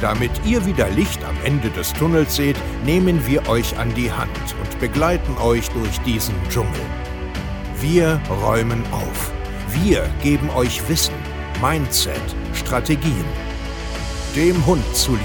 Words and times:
Damit 0.00 0.30
ihr 0.44 0.64
wieder 0.64 0.88
Licht 0.90 1.24
am 1.24 1.36
Ende 1.44 1.70
des 1.70 1.92
Tunnels 1.92 2.36
seht, 2.36 2.56
nehmen 2.84 3.26
wir 3.26 3.48
euch 3.48 3.76
an 3.78 3.92
die 3.94 4.12
Hand 4.12 4.30
und 4.62 4.78
begleiten 4.78 5.36
euch 5.38 5.68
durch 5.70 5.98
diesen 6.02 6.36
Dschungel. 6.48 6.80
Wir 7.80 8.20
räumen 8.42 8.84
auf. 8.92 9.32
Wir 9.82 10.08
geben 10.22 10.50
euch 10.50 10.88
Wissen, 10.88 11.14
Mindset, 11.60 12.20
Strategien. 12.54 13.24
Dem 14.36 14.64
Hund 14.66 14.84
zuliebe. 14.94 15.24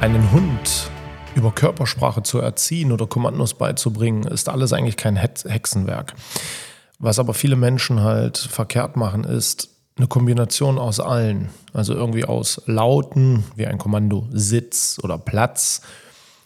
Einen 0.00 0.32
Hund 0.32 0.90
über 1.36 1.52
Körpersprache 1.52 2.24
zu 2.24 2.40
erziehen 2.40 2.90
oder 2.90 3.06
Kommandos 3.06 3.54
beizubringen, 3.54 4.24
ist 4.24 4.48
alles 4.48 4.72
eigentlich 4.72 4.96
kein 4.96 5.14
Hexenwerk. 5.14 6.14
Was 6.98 7.20
aber 7.20 7.32
viele 7.32 7.54
Menschen 7.54 8.02
halt 8.02 8.38
verkehrt 8.38 8.96
machen, 8.96 9.22
ist, 9.22 9.68
eine 10.00 10.08
Kombination 10.08 10.78
aus 10.78 10.98
allen. 10.98 11.50
Also 11.74 11.92
irgendwie 11.92 12.24
aus 12.24 12.62
Lauten, 12.64 13.44
wie 13.54 13.66
ein 13.66 13.76
Kommando 13.76 14.26
Sitz 14.32 14.98
oder 15.02 15.18
Platz, 15.18 15.82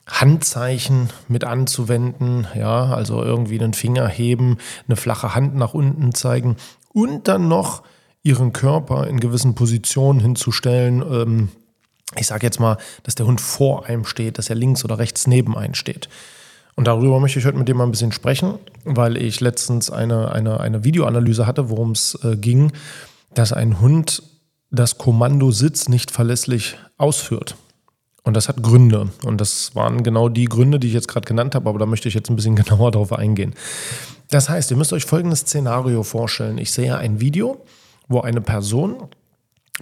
Handzeichen 0.09 1.09
mit 1.29 1.45
anzuwenden, 1.45 2.49
ja, 2.55 2.87
also 2.93 3.23
irgendwie 3.23 3.59
einen 3.61 3.73
Finger 3.73 4.09
heben, 4.09 4.59
eine 4.89 4.97
flache 4.97 5.35
Hand 5.37 5.55
nach 5.55 5.73
unten 5.73 6.13
zeigen 6.15 6.57
und 6.93 7.29
dann 7.29 7.49
noch 7.49 7.85
ihren 8.25 8.53
Körper 8.53 9.07
in 9.07 9.21
gewissen 9.21 9.55
Positionen 9.55 10.19
hinzustellen. 10.19 11.03
Ähm, 11.03 11.49
ich 12.17 12.27
sage 12.27 12.45
jetzt 12.45 12.59
mal, 12.59 12.77
dass 13.05 13.15
der 13.15 13.27
Hund 13.27 13.41
vor 13.41 13.87
einem 13.87 14.05
steht, 14.05 14.37
dass 14.37 14.51
er 14.51 14.57
links 14.57 14.85
oder 14.85 14.99
rechts 14.99 15.27
neben 15.27 15.57
einem 15.57 15.75
steht. 15.75 16.09
Und 16.75 16.89
darüber 16.89 17.21
möchte 17.21 17.39
ich 17.39 17.47
heute 17.47 17.57
mit 17.57 17.69
dir 17.69 17.75
mal 17.77 17.85
ein 17.85 17.93
bisschen 17.93 18.13
sprechen, 18.13 18.59
weil 18.85 19.17
ich 19.17 19.41
letztens 19.41 19.91
eine, 19.91 20.33
eine, 20.33 20.59
eine 20.59 20.83
Videoanalyse 20.83 21.47
hatte, 21.47 21.71
worum 21.71 21.93
es 21.93 22.19
äh, 22.25 22.37
ging 22.37 22.73
dass 23.35 23.53
ein 23.53 23.81
Hund 23.81 24.23
das 24.71 24.99
Kommando 24.99 25.51
Sitz 25.51 25.89
nicht 25.89 26.11
verlässlich 26.11 26.77
ausführt. 26.97 27.57
Und 28.23 28.35
das 28.35 28.49
hat 28.49 28.63
Gründe. 28.63 29.11
Und 29.25 29.41
das 29.41 29.75
waren 29.75 30.03
genau 30.03 30.29
die 30.29 30.47
Gründe, 30.47 30.81
die 30.81 30.89
ich 30.89 30.95
jetzt 30.95 31.09
gerade 31.09 31.27
genannt 31.27 31.55
habe, 31.55 31.69
aber 31.69 31.79
da 31.79 31.87
möchte 31.87 32.09
ich 32.09 32.15
jetzt 32.15 32.31
ein 32.31 32.37
bisschen 32.37 32.57
genauer 32.65 32.91
drauf 32.91 33.13
eingehen. 33.13 33.55
Das 34.31 34.49
heißt, 34.49 34.71
ihr 34.71 34.77
müsst 34.77 34.93
euch 34.93 35.05
folgendes 35.05 35.41
Szenario 35.41 36.03
vorstellen. 36.03 36.59
Ich 36.59 36.73
sehe 36.73 36.97
ein 36.97 37.21
Video, 37.21 37.65
wo 38.09 38.21
eine 38.21 38.41
Person 38.41 39.09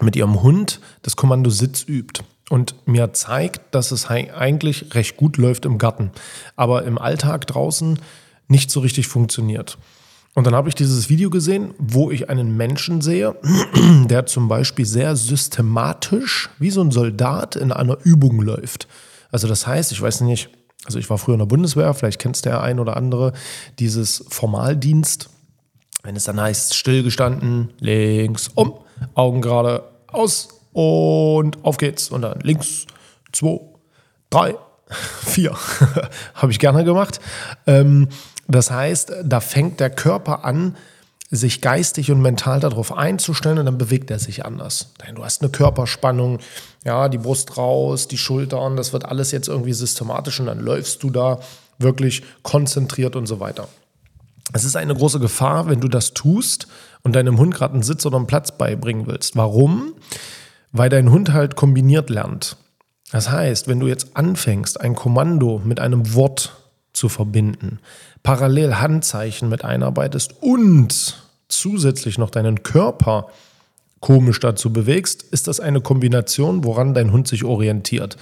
mit 0.00 0.16
ihrem 0.16 0.42
Hund 0.42 0.80
das 1.02 1.16
Kommando 1.16 1.50
Sitz 1.50 1.84
übt 1.86 2.22
und 2.50 2.74
mir 2.86 3.12
zeigt, 3.12 3.74
dass 3.74 3.92
es 3.92 4.06
eigentlich 4.06 4.94
recht 4.94 5.16
gut 5.16 5.36
läuft 5.36 5.64
im 5.64 5.78
Garten, 5.78 6.10
aber 6.56 6.84
im 6.84 6.98
Alltag 6.98 7.46
draußen 7.46 7.98
nicht 8.48 8.70
so 8.70 8.80
richtig 8.80 9.06
funktioniert. 9.06 9.78
Und 10.34 10.46
dann 10.46 10.54
habe 10.54 10.68
ich 10.68 10.74
dieses 10.74 11.10
Video 11.10 11.28
gesehen, 11.28 11.74
wo 11.78 12.10
ich 12.10 12.30
einen 12.30 12.56
Menschen 12.56 13.02
sehe, 13.02 13.36
der 14.08 14.26
zum 14.26 14.48
Beispiel 14.48 14.86
sehr 14.86 15.14
systematisch 15.14 16.48
wie 16.58 16.70
so 16.70 16.80
ein 16.80 16.90
Soldat 16.90 17.54
in 17.56 17.70
einer 17.70 17.98
Übung 18.02 18.40
läuft. 18.40 18.88
Also 19.30 19.46
das 19.46 19.66
heißt, 19.66 19.92
ich 19.92 20.00
weiß 20.00 20.22
nicht, 20.22 20.48
also 20.86 20.98
ich 20.98 21.08
war 21.10 21.18
früher 21.18 21.34
in 21.34 21.40
der 21.40 21.46
Bundeswehr, 21.46 21.92
vielleicht 21.94 22.18
kennst 22.18 22.44
du 22.44 22.50
ja 22.50 22.60
ein 22.60 22.80
oder 22.80 22.96
andere, 22.96 23.32
dieses 23.78 24.24
Formaldienst, 24.28 25.28
wenn 26.02 26.16
es 26.16 26.24
dann 26.24 26.40
heißt, 26.40 26.74
stillgestanden, 26.74 27.72
links, 27.78 28.48
um, 28.54 28.74
Augen 29.14 29.42
gerade 29.42 29.84
aus 30.08 30.48
und 30.72 31.64
auf 31.64 31.76
geht's. 31.76 32.10
Und 32.10 32.22
dann 32.22 32.40
links, 32.40 32.86
zwei, 33.32 33.60
drei, 34.30 34.56
vier. 35.24 35.56
habe 36.34 36.52
ich 36.52 36.58
gerne 36.58 36.84
gemacht. 36.84 37.20
Ähm, 37.66 38.08
das 38.54 38.70
heißt, 38.70 39.12
da 39.24 39.40
fängt 39.40 39.80
der 39.80 39.90
Körper 39.90 40.44
an, 40.44 40.76
sich 41.30 41.62
geistig 41.62 42.10
und 42.10 42.20
mental 42.20 42.60
darauf 42.60 42.92
einzustellen 42.92 43.58
und 43.58 43.64
dann 43.64 43.78
bewegt 43.78 44.10
er 44.10 44.18
sich 44.18 44.44
anders. 44.44 44.92
Du 45.14 45.24
hast 45.24 45.40
eine 45.40 45.50
Körperspannung, 45.50 46.40
ja, 46.84 47.08
die 47.08 47.16
Brust 47.16 47.56
raus, 47.56 48.06
die 48.06 48.18
Schultern, 48.18 48.76
das 48.76 48.92
wird 48.92 49.06
alles 49.06 49.30
jetzt 49.30 49.48
irgendwie 49.48 49.72
systematisch 49.72 50.40
und 50.40 50.46
dann 50.46 50.60
läufst 50.60 51.02
du 51.02 51.08
da 51.08 51.40
wirklich 51.78 52.22
konzentriert 52.42 53.16
und 53.16 53.26
so 53.26 53.40
weiter. 53.40 53.68
Es 54.52 54.64
ist 54.64 54.76
eine 54.76 54.94
große 54.94 55.20
Gefahr, 55.20 55.68
wenn 55.68 55.80
du 55.80 55.88
das 55.88 56.12
tust 56.12 56.66
und 57.02 57.16
deinem 57.16 57.38
Hund 57.38 57.54
gerade 57.54 57.72
einen 57.72 57.82
Sitz 57.82 58.04
oder 58.04 58.18
einen 58.18 58.26
Platz 58.26 58.52
beibringen 58.52 59.06
willst. 59.06 59.34
Warum? 59.34 59.94
Weil 60.70 60.90
dein 60.90 61.10
Hund 61.10 61.32
halt 61.32 61.56
kombiniert 61.56 62.10
lernt. 62.10 62.58
Das 63.10 63.30
heißt, 63.30 63.68
wenn 63.68 63.80
du 63.80 63.88
jetzt 63.88 64.16
anfängst, 64.16 64.80
ein 64.80 64.94
Kommando 64.94 65.62
mit 65.64 65.80
einem 65.80 66.14
Wort 66.14 66.61
zu 66.92 67.08
verbinden, 67.08 67.78
parallel 68.22 68.76
Handzeichen 68.76 69.48
mit 69.48 69.64
einarbeitest 69.64 70.34
und 70.40 71.16
zusätzlich 71.48 72.18
noch 72.18 72.30
deinen 72.30 72.62
Körper 72.62 73.28
komisch 74.00 74.40
dazu 74.40 74.72
bewegst, 74.72 75.22
ist 75.22 75.48
das 75.48 75.60
eine 75.60 75.80
Kombination, 75.80 76.64
woran 76.64 76.92
dein 76.92 77.12
Hund 77.12 77.28
sich 77.28 77.44
orientiert. 77.44 78.16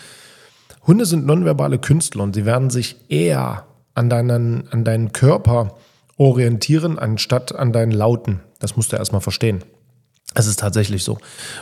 Hunde 0.87 1.07
sind 1.07 1.27
nonverbale 1.27 1.79
Künstler 1.79 2.23
und 2.23 2.35
sie 2.35 2.45
werden 2.45 2.71
sich 2.71 2.97
eher 3.09 3.67
an 3.95 4.09
deinen, 4.11 4.69
an 4.71 4.85
deinen 4.85 5.13
Körper 5.13 5.77
orientieren, 6.17 6.99
anstatt 6.99 7.55
an 7.55 7.73
deinen 7.73 7.93
Lauten. 7.93 8.41
Das 8.59 8.77
musst 8.77 8.93
du 8.93 8.97
erstmal 8.97 9.23
verstehen. 9.23 9.65
Es 10.35 10.47
ist 10.47 10.61
tatsächlich 10.61 11.03
so. 11.03 11.19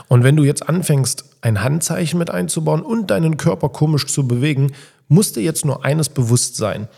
Und 0.08 0.24
wenn 0.24 0.36
du 0.36 0.44
jetzt 0.44 0.68
anfängst, 0.68 1.24
ein 1.40 1.62
Handzeichen 1.62 2.18
mit 2.18 2.30
einzubauen 2.30 2.82
und 2.82 3.10
deinen 3.10 3.38
Körper 3.38 3.70
komisch 3.70 4.06
zu 4.06 4.28
bewegen, 4.28 4.72
musst 5.08 5.36
dir 5.36 5.42
jetzt 5.42 5.64
nur 5.64 5.84
eines 5.84 6.08
bewusst 6.08 6.56
sein 6.56 6.88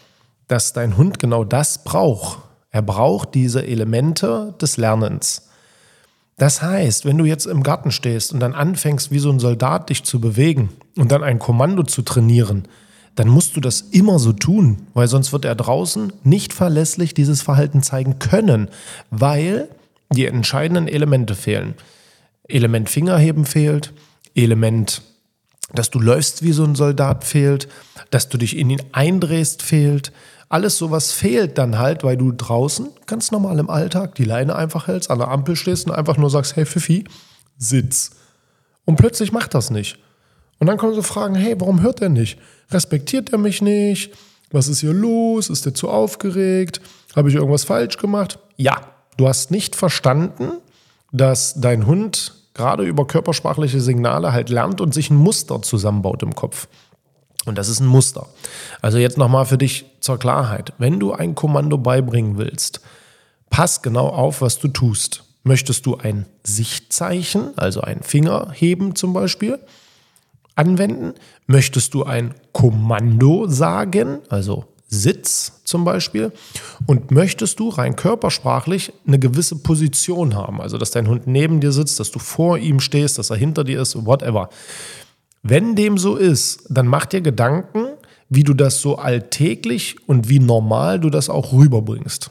dass 0.51 0.73
dein 0.73 0.97
Hund 0.97 1.21
genau 1.21 1.45
das 1.45 1.85
braucht. 1.85 2.41
Er 2.71 2.83
braucht 2.83 3.35
diese 3.35 3.65
Elemente 3.65 4.55
des 4.61 4.77
Lernens. 4.77 5.49
Das 6.39 6.61
heißt, 6.61 7.05
wenn 7.05 7.19
du 7.19 7.25
jetzt 7.25 7.47
im 7.47 7.63
Garten 7.63 7.93
stehst 7.93 8.33
und 8.33 8.41
dann 8.41 8.55
anfängst, 8.55 9.13
wie 9.13 9.21
so 9.21 9.31
ein 9.31 9.39
Soldat 9.39 9.91
dich 9.91 10.03
zu 10.03 10.21
bewegen 10.21 10.71
und 10.97 11.13
dann 11.13 11.23
ein 11.23 11.39
Kommando 11.39 11.85
zu 11.85 12.03
trainieren, 12.03 12.67
dann 13.15 13.29
musst 13.29 13.55
du 13.57 13.61
das 13.61 13.81
immer 13.81 14.19
so 14.19 14.33
tun, 14.33 14.87
weil 14.95 15.07
sonst 15.07 15.33
wird 15.33 15.45
er 15.45 15.55
draußen 15.55 16.13
nicht 16.25 16.53
verlässlich 16.53 17.15
dieses 17.15 17.43
Verhalten 17.43 17.83
zeigen 17.83 18.19
können, 18.19 18.71
weil 19.11 19.69
die 20.11 20.27
entscheidenden 20.27 20.89
Elemente 20.89 21.37
fehlen. 21.37 21.75
Element 22.49 22.89
Fingerheben 22.89 23.45
fehlt, 23.45 23.93
Element, 24.35 25.03
dass 25.75 25.91
du 25.91 26.01
läufst 26.01 26.43
wie 26.43 26.53
so 26.53 26.65
ein 26.65 26.75
Soldat 26.75 27.25
fehlt, 27.25 27.69
dass 28.11 28.29
du 28.29 28.39
dich 28.39 28.57
in 28.57 28.71
ihn 28.71 28.83
eindrehst 28.93 29.63
fehlt, 29.63 30.13
alles 30.49 30.79
sowas 30.79 31.13
fehlt 31.13 31.59
dann 31.59 31.79
halt, 31.79 32.03
weil 32.03 32.17
du 32.17 32.33
draußen 32.33 32.89
ganz 33.07 33.31
normal 33.31 33.61
im 33.61 33.71
Alltag 33.71 34.17
die 34.17 34.25
Leine 34.25 34.57
einfach 34.57 34.89
hältst, 34.89 35.11
an 35.11 35.19
der 35.19 35.29
Ampel 35.29 35.55
stehst 35.55 35.87
und 35.87 35.95
einfach 35.95 36.17
nur 36.17 36.29
sagst, 36.29 36.57
hey 36.57 36.67
Fifi, 36.67 37.05
sitz. 37.57 38.11
Und 38.85 38.97
plötzlich 38.97 39.31
macht 39.31 39.55
das 39.55 39.71
nicht. 39.71 39.99
Und 40.59 40.67
dann 40.67 40.77
kommen 40.77 40.95
so 40.95 41.03
Fragen, 41.03 41.37
hey, 41.37 41.55
warum 41.59 41.83
hört 41.83 42.03
er 42.03 42.09
nicht? 42.09 42.39
Respektiert 42.71 43.31
er 43.31 43.39
mich 43.39 43.63
nicht? 43.63 44.13
Was 44.51 44.67
ist 44.67 44.81
hier 44.81 44.93
los? 44.93 45.49
Ist 45.49 45.67
er 45.67 45.75
zu 45.75 45.89
aufgeregt? 45.89 46.81
Habe 47.15 47.29
ich 47.29 47.37
irgendwas 47.37 47.63
falsch 47.65 47.97
gemacht? 47.99 48.41
Ja, 48.57 48.89
du 49.17 49.29
hast 49.29 49.53
nicht 49.53 49.77
verstanden, 49.77 50.51
dass 51.13 51.61
dein 51.61 51.87
Hund 51.87 52.35
gerade 52.55 52.85
über 52.85 53.07
körpersprachliche 53.07 53.81
Signale 53.81 54.33
halt 54.33 54.49
lernt 54.49 54.81
und 54.81 54.95
sich 54.95 55.11
ein 55.11 55.17
Muster 55.17 55.63
zusammenbaut 55.63 56.23
im 56.23 56.35
Kopf. 56.35 56.69
Und 57.47 57.57
das 57.57 57.69
ist 57.69 57.81
ein 57.81 57.87
Muster. 57.87 58.27
Also 58.83 58.99
jetzt 58.99 59.17
nochmal 59.17 59.47
für 59.47 59.59
dich 59.59 59.87
zur 60.01 60.19
Klarheit. 60.19 60.73
Wenn 60.79 61.01
du 61.01 61.13
ein 61.13 61.35
Kommando 61.35 61.79
beibringen 61.79 62.37
willst, 62.37 62.81
pass 63.49 63.83
genau 63.83 64.09
auf, 64.09 64.43
was 64.43 64.59
du 64.59 64.69
tust. 64.69 65.25
Möchtest 65.43 65.87
du 65.87 65.97
ein 65.97 66.27
Sichtzeichen, 66.45 67.57
also 67.57 67.81
ein 67.81 68.03
Fingerheben 68.03 68.95
zum 68.95 69.15
Beispiel, 69.15 69.59
anwenden? 70.55 71.15
Möchtest 71.47 71.95
du 71.95 72.05
ein 72.05 72.35
Kommando 72.53 73.47
sagen, 73.47 74.19
also 74.29 74.67
Sitz 74.91 75.63
zum 75.65 75.85
Beispiel? 75.85 76.33
Und 76.87 77.13
möchtest 77.13 77.61
du 77.61 77.69
rein 77.69 77.97
körpersprachlich 77.97 78.93
eine 79.07 79.19
gewisse 79.19 79.57
Position 79.57 80.35
haben? 80.35 80.61
Also, 80.61 80.77
dass 80.77 80.91
dein 80.91 81.09
Hund 81.09 81.27
neben 81.27 81.61
dir 81.61 81.73
sitzt, 81.73 82.01
dass 82.01 82.11
du 82.11 82.19
vor 82.19 82.59
ihm 82.59 82.81
stehst, 82.81 83.17
dass 83.17 83.31
er 83.31 83.37
hinter 83.37 83.65
dir 83.65 83.81
ist, 83.81 84.05
whatever. 84.05 84.51
Wenn 85.43 85.77
dem 85.77 85.97
so 85.97 86.17
ist, 86.17 86.65
dann 86.69 86.87
mach 86.87 87.07
dir 87.07 87.21
Gedanken, 87.21 87.87
wie 88.29 88.45
du 88.45 88.53
das 88.53 88.81
so 88.81 88.97
alltäglich 88.97 89.97
und 90.07 90.29
wie 90.29 90.41
normal 90.41 91.01
du 91.01 91.09
das 91.09 91.31
auch 91.31 91.53
rüberbringst. 91.53 92.31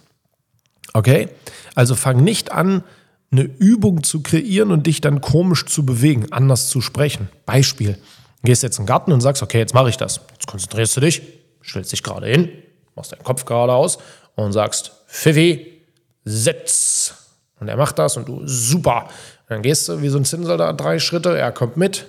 Okay? 0.94 1.30
Also 1.76 1.96
fang 1.96 2.24
nicht 2.24 2.52
an, 2.52 2.84
eine 3.32 3.44
Übung 3.44 4.04
zu 4.04 4.22
kreieren 4.22 4.72
und 4.72 4.88
dich 4.88 5.02
dann 5.02 5.22
komisch 5.22 5.66
zu 5.66 5.86
bewegen, 5.86 6.32
anders 6.32 6.70
zu 6.70 6.82
sprechen. 6.82 7.30
Beispiel. 7.46 7.98
Gehst 8.44 8.64
jetzt 8.64 8.80
in 8.80 8.84
den 8.84 8.88
Garten 8.88 9.12
und 9.12 9.22
sagst, 9.22 9.44
okay, 9.44 9.60
jetzt 9.60 9.74
mache 9.74 9.90
ich 9.90 9.98
das. 9.98 10.22
Jetzt 10.32 10.48
konzentrierst 10.48 10.98
du 10.98 11.02
dich, 11.02 11.22
stellst 11.64 11.92
dich 11.92 12.04
gerade 12.04 12.28
hin, 12.28 12.50
machst 12.96 13.12
deinen 13.12 13.24
Kopf 13.24 13.46
geradeaus 13.46 13.98
und 14.36 14.52
sagst, 14.52 14.92
Pfiffi, 15.08 15.82
Sitz. 16.26 17.16
Und 17.60 17.68
er 17.68 17.78
macht 17.78 18.00
das 18.00 18.18
und 18.18 18.28
du, 18.28 18.42
super. 18.46 19.04
Und 19.04 19.50
dann 19.50 19.62
gehst 19.62 19.90
du 19.90 20.02
wie 20.02 20.10
so 20.10 20.18
ein 20.18 20.26
Zinnsoldat 20.26 20.80
drei 20.80 21.00
Schritte, 21.00 21.38
er 21.38 21.52
kommt 21.52 21.78
mit 21.78 22.08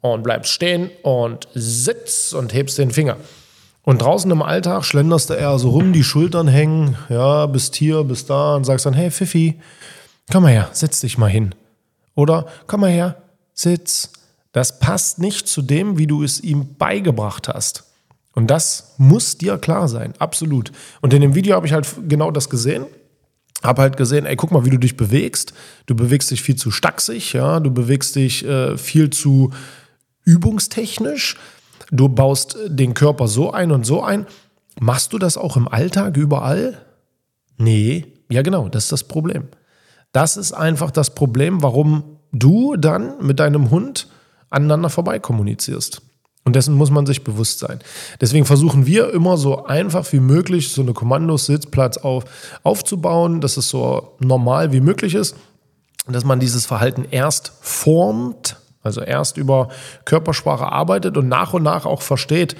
und 0.00 0.22
bleibst 0.22 0.52
stehen 0.52 0.90
und 1.02 1.48
sitz 1.54 2.32
und 2.32 2.52
hebst 2.52 2.78
den 2.78 2.90
Finger. 2.90 3.16
Und 3.84 4.02
draußen 4.02 4.30
im 4.30 4.42
Alltag 4.42 4.84
schlenderst 4.84 5.30
du 5.30 5.34
eher 5.34 5.58
so 5.58 5.70
rum, 5.70 5.92
die 5.92 6.04
Schultern 6.04 6.46
hängen, 6.46 6.96
ja, 7.08 7.46
bist 7.46 7.74
hier, 7.74 8.04
bist 8.04 8.30
da 8.30 8.54
und 8.54 8.64
sagst 8.64 8.86
dann, 8.86 8.94
hey 8.94 9.10
Pfiffi, 9.10 9.60
komm 10.30 10.44
mal 10.44 10.52
her, 10.52 10.68
setz 10.72 11.00
dich 11.00 11.18
mal 11.18 11.30
hin. 11.30 11.54
Oder 12.14 12.46
komm 12.66 12.82
mal 12.82 12.90
her, 12.90 13.16
sitz. 13.54 14.12
Das 14.52 14.78
passt 14.78 15.18
nicht 15.18 15.48
zu 15.48 15.62
dem, 15.62 15.98
wie 15.98 16.06
du 16.06 16.22
es 16.22 16.40
ihm 16.40 16.76
beigebracht 16.76 17.48
hast. 17.48 17.84
Und 18.34 18.50
das 18.50 18.94
muss 18.98 19.36
dir 19.36 19.58
klar 19.58 19.88
sein, 19.88 20.14
absolut. 20.18 20.72
Und 21.00 21.12
in 21.12 21.20
dem 21.20 21.34
Video 21.34 21.54
habe 21.54 21.66
ich 21.66 21.72
halt 21.72 21.86
genau 22.08 22.30
das 22.30 22.48
gesehen. 22.48 22.86
Habe 23.62 23.82
halt 23.82 23.96
gesehen, 23.96 24.26
ey, 24.26 24.36
guck 24.36 24.50
mal, 24.50 24.64
wie 24.64 24.70
du 24.70 24.78
dich 24.78 24.96
bewegst. 24.96 25.52
Du 25.86 25.94
bewegst 25.94 26.30
dich 26.30 26.42
viel 26.42 26.56
zu 26.56 26.70
stacksig, 26.70 27.32
ja, 27.32 27.60
du 27.60 27.70
bewegst 27.70 28.16
dich 28.16 28.44
äh, 28.44 28.76
viel 28.76 29.10
zu 29.10 29.50
übungstechnisch. 30.24 31.36
Du 31.90 32.08
baust 32.08 32.56
den 32.66 32.94
Körper 32.94 33.28
so 33.28 33.52
ein 33.52 33.70
und 33.70 33.84
so 33.84 34.02
ein. 34.02 34.26
Machst 34.80 35.12
du 35.12 35.18
das 35.18 35.36
auch 35.36 35.56
im 35.56 35.68
Alltag 35.68 36.16
überall? 36.16 36.80
Nee, 37.58 38.06
ja 38.30 38.42
genau, 38.42 38.68
das 38.68 38.84
ist 38.84 38.92
das 38.92 39.04
Problem. 39.04 39.48
Das 40.12 40.36
ist 40.36 40.52
einfach 40.52 40.90
das 40.90 41.14
Problem, 41.14 41.62
warum 41.62 42.18
du 42.32 42.76
dann 42.76 43.24
mit 43.24 43.40
deinem 43.40 43.70
Hund 43.70 44.08
aneinander 44.50 44.88
vorbei 44.88 45.18
kommunizierst. 45.18 46.02
Und 46.44 46.56
dessen 46.56 46.74
muss 46.74 46.90
man 46.90 47.06
sich 47.06 47.22
bewusst 47.22 47.60
sein. 47.60 47.78
Deswegen 48.20 48.44
versuchen 48.44 48.84
wir 48.84 49.12
immer 49.12 49.36
so 49.36 49.64
einfach 49.64 50.12
wie 50.12 50.18
möglich 50.20 50.70
so 50.70 50.82
eine 50.82 50.92
Kommandositzplatz 50.92 51.98
auf, 51.98 52.24
aufzubauen, 52.64 53.40
dass 53.40 53.56
es 53.56 53.68
so 53.68 54.14
normal 54.18 54.72
wie 54.72 54.80
möglich 54.80 55.14
ist, 55.14 55.36
dass 56.08 56.24
man 56.24 56.40
dieses 56.40 56.66
Verhalten 56.66 57.04
erst 57.08 57.52
formt, 57.60 58.56
also 58.82 59.02
erst 59.02 59.36
über 59.36 59.68
Körpersprache 60.04 60.66
arbeitet 60.66 61.16
und 61.16 61.28
nach 61.28 61.54
und 61.54 61.62
nach 61.62 61.86
auch 61.86 62.02
versteht. 62.02 62.56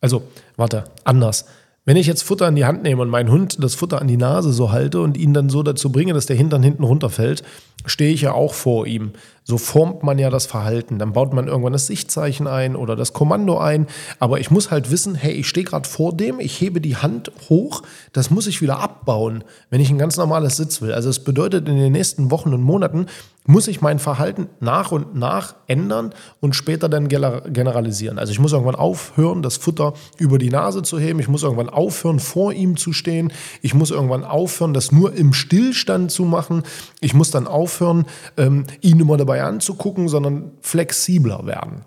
Also, 0.00 0.22
warte, 0.56 0.84
anders. 1.02 1.46
Wenn 1.84 1.96
ich 1.96 2.06
jetzt 2.06 2.22
Futter 2.22 2.46
in 2.46 2.54
die 2.54 2.64
Hand 2.64 2.84
nehme 2.84 3.02
und 3.02 3.08
meinen 3.08 3.32
Hund 3.32 3.56
das 3.60 3.74
Futter 3.74 4.00
an 4.00 4.06
die 4.06 4.16
Nase 4.16 4.52
so 4.52 4.70
halte 4.70 5.00
und 5.00 5.16
ihn 5.16 5.34
dann 5.34 5.48
so 5.48 5.64
dazu 5.64 5.90
bringe, 5.90 6.12
dass 6.12 6.26
der 6.26 6.36
Hintern 6.36 6.62
hinten 6.62 6.84
runterfällt, 6.84 7.42
stehe 7.84 8.12
ich 8.12 8.20
ja 8.20 8.32
auch 8.32 8.54
vor 8.54 8.86
ihm. 8.86 9.12
So 9.44 9.58
formt 9.58 10.02
man 10.02 10.18
ja 10.18 10.30
das 10.30 10.46
Verhalten. 10.46 10.98
Dann 10.98 11.12
baut 11.12 11.32
man 11.32 11.48
irgendwann 11.48 11.72
das 11.72 11.86
Sichtzeichen 11.86 12.46
ein 12.46 12.76
oder 12.76 12.94
das 12.96 13.12
Kommando 13.12 13.58
ein. 13.58 13.86
Aber 14.18 14.38
ich 14.38 14.50
muss 14.50 14.70
halt 14.70 14.90
wissen, 14.90 15.14
hey, 15.14 15.32
ich 15.32 15.48
stehe 15.48 15.64
gerade 15.64 15.88
vor 15.88 16.16
dem, 16.16 16.38
ich 16.38 16.60
hebe 16.60 16.80
die 16.80 16.96
Hand 16.96 17.32
hoch, 17.48 17.82
das 18.12 18.30
muss 18.30 18.46
ich 18.46 18.62
wieder 18.62 18.78
abbauen, 18.78 19.44
wenn 19.70 19.80
ich 19.80 19.90
ein 19.90 19.98
ganz 19.98 20.16
normales 20.16 20.56
Sitz 20.56 20.80
will. 20.80 20.92
Also 20.92 21.10
es 21.10 21.24
bedeutet, 21.24 21.68
in 21.68 21.76
den 21.76 21.92
nächsten 21.92 22.30
Wochen 22.30 22.54
und 22.54 22.62
Monaten 22.62 23.06
muss 23.44 23.66
ich 23.66 23.80
mein 23.80 23.98
Verhalten 23.98 24.48
nach 24.60 24.92
und 24.92 25.16
nach 25.16 25.56
ändern 25.66 26.14
und 26.40 26.54
später 26.54 26.88
dann 26.88 27.08
generalisieren. 27.08 28.18
Also 28.18 28.30
ich 28.32 28.38
muss 28.38 28.52
irgendwann 28.52 28.76
aufhören, 28.76 29.42
das 29.42 29.56
Futter 29.56 29.94
über 30.16 30.38
die 30.38 30.50
Nase 30.50 30.82
zu 30.82 30.98
heben. 30.98 31.18
Ich 31.18 31.26
muss 31.26 31.42
irgendwann 31.42 31.68
aufhören, 31.68 32.20
vor 32.20 32.52
ihm 32.52 32.76
zu 32.76 32.92
stehen. 32.92 33.32
Ich 33.60 33.74
muss 33.74 33.90
irgendwann 33.90 34.22
aufhören, 34.24 34.74
das 34.74 34.92
nur 34.92 35.12
im 35.14 35.32
Stillstand 35.32 36.12
zu 36.12 36.24
machen. 36.24 36.62
Ich 37.00 37.14
muss 37.14 37.32
dann 37.32 37.48
aufhören, 37.48 38.06
ähm, 38.36 38.64
ihn 38.80 39.00
immer 39.00 39.16
dabei 39.16 39.31
anzugucken, 39.40 40.08
sondern 40.08 40.52
flexibler 40.60 41.46
werden. 41.46 41.84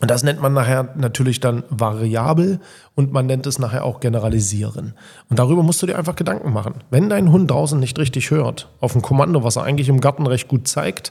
Und 0.00 0.10
das 0.12 0.22
nennt 0.22 0.40
man 0.40 0.52
nachher 0.52 0.94
natürlich 0.96 1.40
dann 1.40 1.64
variabel 1.70 2.60
und 2.94 3.12
man 3.12 3.26
nennt 3.26 3.46
es 3.48 3.58
nachher 3.58 3.84
auch 3.84 3.98
generalisieren. 3.98 4.94
Und 5.28 5.38
darüber 5.40 5.64
musst 5.64 5.82
du 5.82 5.86
dir 5.86 5.98
einfach 5.98 6.14
Gedanken 6.14 6.52
machen. 6.52 6.84
Wenn 6.90 7.08
dein 7.08 7.32
Hund 7.32 7.50
draußen 7.50 7.80
nicht 7.80 7.98
richtig 7.98 8.30
hört, 8.30 8.68
auf 8.80 8.94
ein 8.94 9.02
Kommando, 9.02 9.42
was 9.42 9.56
er 9.56 9.64
eigentlich 9.64 9.88
im 9.88 10.00
Garten 10.00 10.26
recht 10.26 10.46
gut 10.46 10.68
zeigt, 10.68 11.10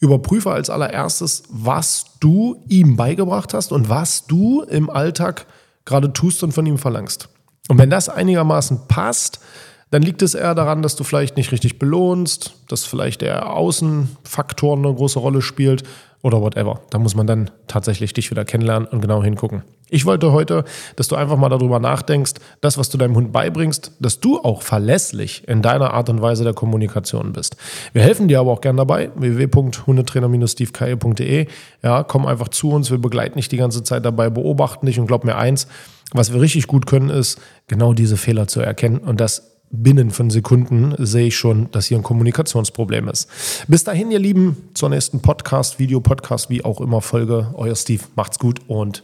überprüfe 0.00 0.50
als 0.52 0.68
allererstes, 0.68 1.44
was 1.48 2.18
du 2.20 2.62
ihm 2.68 2.96
beigebracht 2.96 3.54
hast 3.54 3.72
und 3.72 3.88
was 3.88 4.26
du 4.26 4.62
im 4.64 4.90
Alltag 4.90 5.46
gerade 5.86 6.12
tust 6.12 6.42
und 6.42 6.52
von 6.52 6.66
ihm 6.66 6.76
verlangst. 6.76 7.30
Und 7.68 7.78
wenn 7.78 7.88
das 7.88 8.10
einigermaßen 8.10 8.86
passt, 8.86 9.40
dann 9.90 10.02
liegt 10.02 10.22
es 10.22 10.34
eher 10.34 10.54
daran, 10.54 10.82
dass 10.82 10.96
du 10.96 11.04
vielleicht 11.04 11.36
nicht 11.36 11.52
richtig 11.52 11.78
belohnst, 11.78 12.54
dass 12.68 12.84
vielleicht 12.84 13.20
der 13.20 13.52
Außenfaktor 13.52 14.76
eine 14.76 14.92
große 14.92 15.18
Rolle 15.18 15.42
spielt 15.42 15.84
oder 16.22 16.40
whatever. 16.40 16.80
Da 16.90 16.98
muss 16.98 17.14
man 17.14 17.28
dann 17.28 17.50
tatsächlich 17.68 18.12
dich 18.12 18.32
wieder 18.32 18.44
kennenlernen 18.44 18.88
und 18.88 19.00
genau 19.00 19.22
hingucken. 19.22 19.62
Ich 19.88 20.04
wollte 20.04 20.32
heute, 20.32 20.64
dass 20.96 21.06
du 21.06 21.14
einfach 21.14 21.36
mal 21.36 21.48
darüber 21.48 21.78
nachdenkst, 21.78 22.32
das, 22.60 22.76
was 22.76 22.90
du 22.90 22.98
deinem 22.98 23.14
Hund 23.14 23.32
beibringst, 23.32 23.92
dass 24.00 24.18
du 24.18 24.40
auch 24.40 24.62
verlässlich 24.62 25.46
in 25.46 25.62
deiner 25.62 25.94
Art 25.94 26.10
und 26.10 26.20
Weise 26.20 26.42
der 26.42 26.54
Kommunikation 26.54 27.32
bist. 27.32 27.56
Wir 27.92 28.02
helfen 28.02 28.26
dir 28.26 28.40
aber 28.40 28.50
auch 28.50 28.60
gern 28.60 28.76
dabei, 28.76 29.12
www.hundetrainer-steveke.de. 29.14 31.46
Ja, 31.84 32.02
komm 32.02 32.26
einfach 32.26 32.48
zu 32.48 32.70
uns, 32.70 32.90
wir 32.90 32.98
begleiten 32.98 33.38
dich 33.38 33.48
die 33.48 33.58
ganze 33.58 33.84
Zeit 33.84 34.04
dabei, 34.04 34.28
beobachten 34.28 34.86
dich 34.86 34.98
und 34.98 35.06
glaub 35.06 35.24
mir 35.24 35.36
eins, 35.36 35.68
was 36.12 36.32
wir 36.32 36.40
richtig 36.40 36.66
gut 36.66 36.86
können, 36.86 37.10
ist, 37.10 37.38
genau 37.68 37.92
diese 37.92 38.16
Fehler 38.16 38.48
zu 38.48 38.60
erkennen 38.60 38.98
und 38.98 39.20
das 39.20 39.55
binnen 39.70 40.10
von 40.10 40.30
Sekunden 40.30 40.94
sehe 40.98 41.28
ich 41.28 41.36
schon, 41.36 41.70
dass 41.72 41.86
hier 41.86 41.98
ein 41.98 42.02
Kommunikationsproblem 42.02 43.08
ist. 43.08 43.28
Bis 43.68 43.84
dahin, 43.84 44.10
ihr 44.10 44.18
Lieben, 44.18 44.56
zur 44.74 44.88
nächsten 44.88 45.20
Podcast, 45.20 45.78
Video, 45.78 46.00
Podcast, 46.00 46.50
wie 46.50 46.64
auch 46.64 46.80
immer 46.80 47.00
Folge. 47.00 47.52
Euer 47.54 47.76
Steve, 47.76 48.04
macht's 48.14 48.38
gut 48.38 48.60
und 48.68 49.02